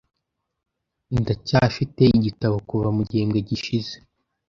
Ndacyafite 1.21 2.03
igitabo 2.17 2.55
kuva 2.69 2.87
mu 2.95 3.01
gihembwe 3.09 3.39
gishize. 3.49 3.95